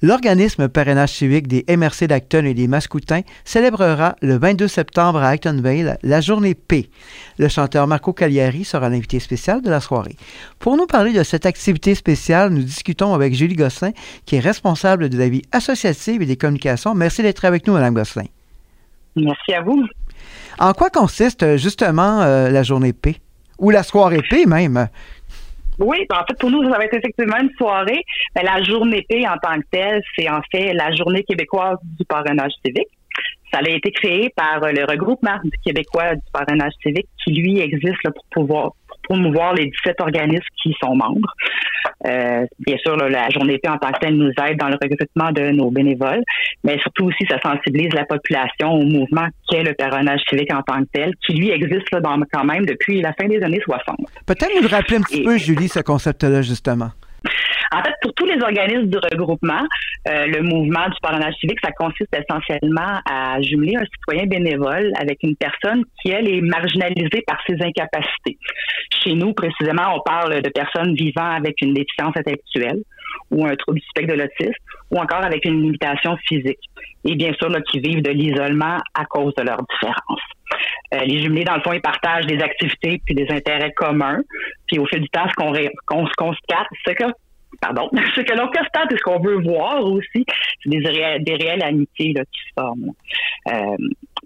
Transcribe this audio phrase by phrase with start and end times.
[0.00, 5.98] L'organisme parrainage civique des MRC d'Acton et des Mascoutins célébrera le 22 septembre à Actonville
[6.04, 6.88] la journée P.
[7.36, 10.14] Le chanteur Marco Cagliari sera l'invité spécial de la soirée.
[10.60, 13.90] Pour nous parler de cette activité spéciale, nous discutons avec Julie Gosselin,
[14.24, 16.94] qui est responsable de la vie associative et des communications.
[16.94, 18.26] Merci d'être avec nous, Mme Gosselin.
[19.16, 19.84] Merci à vous.
[20.60, 23.16] En quoi consiste justement euh, la journée P?
[23.58, 24.88] Ou la soirée P même?
[25.78, 28.02] Oui, ben, en fait, pour nous, ça va être effectivement une soirée.
[28.34, 32.04] Mais la journée P en tant que telle, c'est en fait la journée québécoise du
[32.04, 32.88] parrainage civique.
[33.52, 38.24] Ça a été créé par le regroupement Québécois du parrainage civique qui, lui, existe pour
[38.30, 38.72] pouvoir
[39.04, 41.32] promouvoir les 17 organismes qui sont membres.
[42.06, 45.32] Euh, bien sûr, la journée P en tant que telle nous aide dans le recrutement
[45.32, 46.22] de nos bénévoles,
[46.62, 50.80] mais surtout aussi, ça sensibilise la population au mouvement qu'est le parrainage civique en tant
[50.82, 53.96] que tel, qui lui existe là, dans, quand même depuis la fin des années 60.
[54.26, 56.90] Peut-être nous rappeler un petit peu, Julie, ce concept-là, justement.
[57.70, 59.62] En fait, pour tous les organismes du regroupement,
[60.08, 65.18] euh, le mouvement du parrainage civique, ça consiste essentiellement à jumeler un citoyen bénévole avec
[65.22, 68.38] une personne qui, elle, est marginalisée par ses incapacités.
[69.08, 72.82] Chez nous, précisément, on parle de personnes vivant avec une déficience intellectuelle
[73.30, 74.52] ou un trouble du spectre de l'autisme
[74.90, 76.60] ou encore avec une limitation physique.
[77.06, 80.20] Et bien sûr, là, qui vivent de l'isolement à cause de leurs différences.
[80.94, 84.20] Euh, les jumelés, dans le fond, ils partagent des activités puis des intérêts communs.
[84.66, 85.34] Puis au fil du temps, ce
[85.86, 87.04] qu'on se constate, c'est que
[87.60, 90.24] pardon, ce que l'on constate et ce qu'on veut voir aussi,
[90.62, 92.92] c'est des, réelles amitiés là, qui se forment.
[93.48, 93.76] Euh,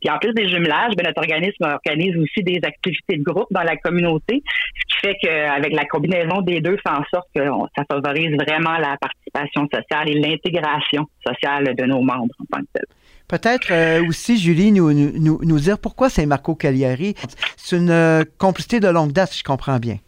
[0.00, 3.62] puis en plus des jumelages, ben, notre organisme organise aussi des activités de groupe dans
[3.62, 4.42] la communauté,
[4.74, 7.42] ce qui fait qu'avec la combinaison des deux, fait en sorte que
[7.76, 12.68] ça favorise vraiment la participation sociale et l'intégration sociale de nos membres en tant que
[12.74, 12.84] tel.
[13.28, 17.14] Peut-être euh, aussi, Julie, nous, nous, nous, dire pourquoi c'est Marco Cagliari.
[17.56, 19.98] C'est une euh, complicité de longue date, si je comprends bien.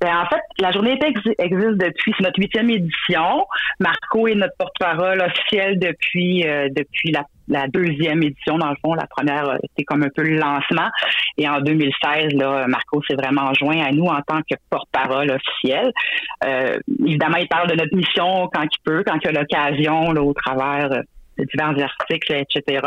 [0.00, 3.46] Ben, en fait, la journée existe depuis, c'est notre huitième édition.
[3.80, 7.12] Marco est notre porte-parole officiel depuis euh, depuis
[7.48, 8.92] la, deuxième édition, dans le fond.
[8.92, 10.88] La première, euh, c'était comme un peu le lancement.
[11.38, 15.90] Et en 2016, là, Marco s'est vraiment joint à nous en tant que porte-parole officiel.
[16.44, 16.76] Euh,
[17.06, 20.90] évidemment, il parle de notre mission quand il peut, quand il a l'occasion, au travers
[20.90, 22.80] de divers articles, etc.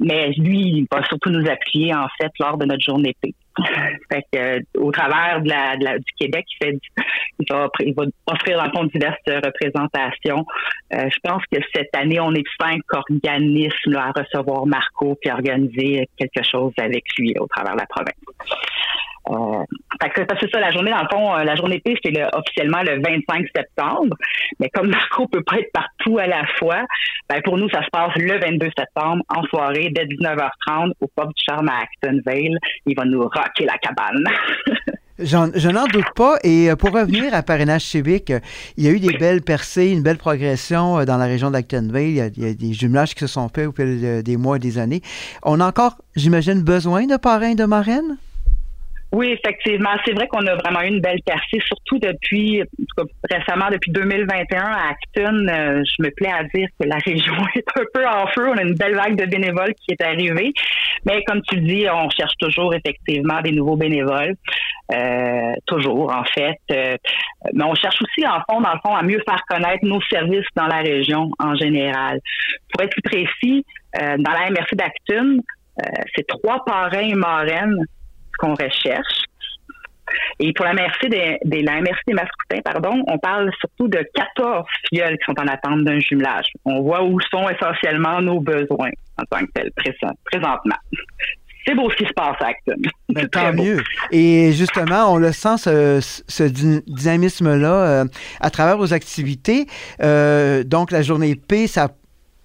[0.00, 3.34] mais lui, il va surtout nous appuyer, en fait, lors de notre journée P.
[4.10, 6.78] Fait que, euh, au travers de la, du Québec, il, fait,
[7.38, 10.44] il, va, il va offrir dans le diverses représentations.
[10.92, 16.08] Euh, je pense que cette année, on est cinq organismes à recevoir Marco puis organiser
[16.16, 18.14] quelque chose avec lui au travers de la province.
[20.30, 23.00] Euh, c'est ça, la journée, dans le fond, euh, la journée P, c'est officiellement le
[23.02, 24.16] 25 septembre.
[24.60, 26.82] Mais comme Marco peut pas être partout à la fois,
[27.28, 31.28] ben, pour nous, ça se passe le 22 septembre, en soirée, dès 19h30, au pub
[31.28, 32.58] du Charme à Actonville.
[32.86, 34.24] Il va nous rocker la cabane.
[35.16, 36.38] Je n'en doute pas.
[36.42, 38.32] Et euh, pour revenir à parrainage civique,
[38.76, 42.16] il y a eu des belles percées, une belle progression dans la région d'Actonville.
[42.16, 44.60] Il, il, y a des jumelages qui se sont faits au fil des mois et
[44.60, 45.02] des années.
[45.44, 48.18] On a encore, j'imagine, besoin de parrains et de marraines?
[49.14, 49.90] Oui, effectivement.
[50.04, 52.64] C'est vrai qu'on a vraiment eu une belle percée, surtout depuis,
[53.30, 55.46] récemment, depuis 2021 à Acton.
[55.46, 58.48] Euh, je me plais à dire que la région est un peu en feu.
[58.48, 60.52] On a une belle vague de bénévoles qui est arrivée.
[61.06, 64.34] Mais comme tu dis, on cherche toujours effectivement des nouveaux bénévoles.
[64.92, 66.58] Euh, toujours, en fait.
[66.72, 66.96] Euh,
[67.52, 70.48] mais on cherche aussi, en fond, dans le fond, à mieux faire connaître nos services
[70.56, 72.18] dans la région en général.
[72.72, 73.64] Pour être plus précis,
[73.96, 75.36] dans la MRC d'Acton,
[76.16, 77.86] c'est trois parrains et marraines
[78.44, 79.24] qu'on recherche.
[80.38, 84.04] Et pour la MRC des, des, la MRC des Mascoutins, pardon, on parle surtout de
[84.14, 86.46] 14 filleuls qui sont en attente d'un jumelage.
[86.64, 89.70] On voit où sont essentiellement nos besoins en tant que tel
[90.24, 90.76] présentement.
[91.66, 92.76] C'est beau ce qui se passe à Acton.
[93.08, 93.82] Ben, tant mieux.
[94.10, 96.42] Et justement, on le sent, ce,
[96.86, 98.04] dynamisme-là, euh,
[98.40, 99.66] à travers vos activités.
[100.02, 101.88] Euh, donc, la journée P, ça,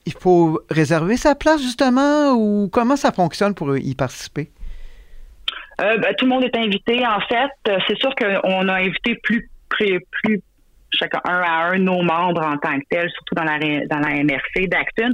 [0.05, 4.51] il faut réserver sa place, justement, ou comment ça fonctionne pour y participer?
[5.81, 7.06] Euh, ben, tout le monde est invité.
[7.06, 10.41] En fait, euh, c'est sûr qu'on a invité plus, plus, plus
[10.91, 14.24] chacun un à un nos membres en tant que tels, surtout dans la dans la
[14.24, 15.12] MRC d'Acton.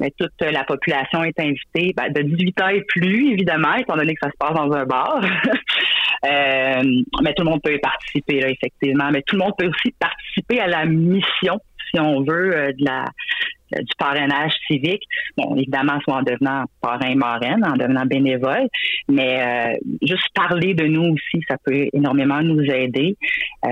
[0.00, 4.14] Mais toute la population est invitée ben, de 18 ans et plus, évidemment, étant donné
[4.14, 5.20] que ça se passe dans un bar.
[6.24, 6.82] euh,
[7.22, 9.10] mais tout le monde peut y participer, là, effectivement.
[9.12, 13.04] Mais tout le monde peut aussi participer à la mission, si on veut, de la
[13.72, 15.02] du parrainage civique.
[15.36, 18.68] Bon, évidemment, soit en devenant parrain marraine, en devenant bénévole,
[19.08, 23.16] mais euh, juste parler de nous aussi, ça peut énormément nous aider.
[23.64, 23.68] Euh,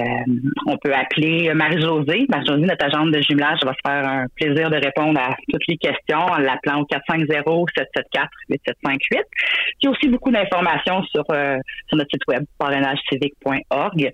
[0.66, 2.26] on peut appeler Marie-Josée.
[2.28, 5.76] Marie-Josée, notre agente de jumelage, va se faire un plaisir de répondre à toutes les
[5.76, 8.98] questions en l'appelant au 450-774-8758.
[9.10, 9.22] Il
[9.82, 14.10] y a aussi beaucoup d'informations sur, sur notre site web parrainagecivique.org.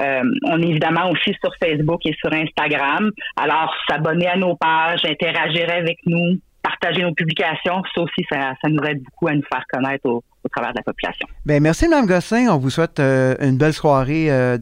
[0.00, 3.10] on est évidemment aussi sur Facebook et sur Instagram.
[3.36, 8.82] Alors, s'abonner à nos pages, interagir avec nous, partager nos publications, ça aussi, ça, nous
[8.84, 11.26] aide beaucoup à nous faire connaître au, travers de la population.
[11.44, 12.48] Bien, merci, Mme Gosselin.
[12.50, 14.58] On vous souhaite une belle soirée à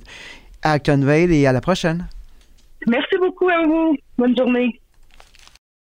[0.63, 2.07] Actonville et à la prochaine.
[2.87, 3.97] Merci beaucoup à vous.
[4.17, 4.81] Bonne journée.